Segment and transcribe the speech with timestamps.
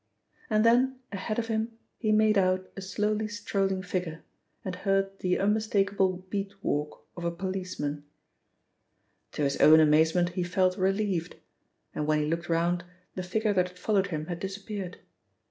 [0.49, 4.23] And then ahead of him he made out a slowly strolling figure,
[4.65, 8.03] and heard the unmistakable "beat walk" of a policeman.
[9.33, 11.35] To his own amazement he felt relieved,
[11.93, 12.83] and when he looked round,
[13.13, 14.97] the figure that had followed him had disappeared.